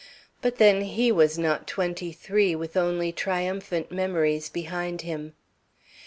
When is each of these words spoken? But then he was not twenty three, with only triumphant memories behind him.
But 0.41 0.55
then 0.55 0.81
he 0.81 1.11
was 1.11 1.37
not 1.37 1.67
twenty 1.67 2.11
three, 2.11 2.55
with 2.55 2.75
only 2.75 3.11
triumphant 3.11 3.91
memories 3.91 4.49
behind 4.49 5.01
him. 5.03 5.33